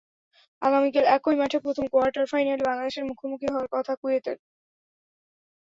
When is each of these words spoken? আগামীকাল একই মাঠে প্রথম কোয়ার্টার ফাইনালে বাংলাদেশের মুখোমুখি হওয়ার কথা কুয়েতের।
আগামীকাল 0.61 1.05
একই 1.15 1.35
মাঠে 1.39 1.57
প্রথম 1.65 1.85
কোয়ার্টার 1.93 2.25
ফাইনালে 2.31 2.63
বাংলাদেশের 2.69 3.07
মুখোমুখি 3.09 3.47
হওয়ার 3.49 3.67
কথা 3.75 3.93
কুয়েতের। 4.01 4.37